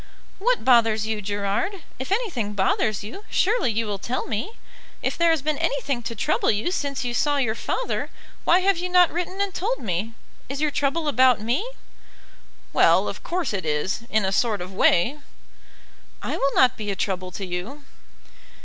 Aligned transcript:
"What 0.39 0.65
bothers 0.65 1.05
you, 1.05 1.21
Gerard? 1.21 1.83
If 1.99 2.11
anything 2.11 2.53
bothers 2.53 3.03
you, 3.03 3.23
surely 3.29 3.71
you 3.71 3.85
will 3.85 3.99
tell 3.99 4.25
me. 4.25 4.53
If 5.03 5.15
there 5.15 5.29
has 5.29 5.43
been 5.43 5.59
anything 5.59 6.01
to 6.01 6.15
trouble 6.15 6.49
you 6.49 6.71
since 6.71 7.05
you 7.05 7.13
saw 7.13 7.37
your 7.37 7.53
father 7.53 8.09
why 8.43 8.61
have 8.61 8.79
you 8.79 8.89
not 8.89 9.11
written 9.11 9.39
and 9.39 9.53
told 9.53 9.77
me? 9.77 10.15
Is 10.49 10.59
your 10.59 10.71
trouble 10.71 11.07
about 11.07 11.39
me?" 11.39 11.69
"Well, 12.73 13.07
of 13.07 13.21
course 13.21 13.53
it 13.53 13.63
is, 13.63 14.01
in 14.09 14.25
a 14.25 14.31
sort 14.31 14.59
of 14.59 14.73
way." 14.73 15.19
"I 16.23 16.35
will 16.35 16.53
not 16.55 16.77
be 16.77 16.89
a 16.89 16.95
trouble 16.95 17.29
to 17.33 17.45
you." 17.45 17.83